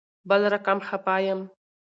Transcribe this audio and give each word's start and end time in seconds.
بل 0.29 0.41
رقم 0.53 0.77
خفه 0.87 1.15
یم 1.27 1.39